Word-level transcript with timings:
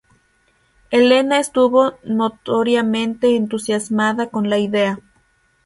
Helena 0.89 1.37
estuvo 1.39 1.93
notoriamente 2.03 3.35
entusiasmada 3.35 4.31
con 4.31 4.49
la 4.49 4.57
idea. 4.57 4.97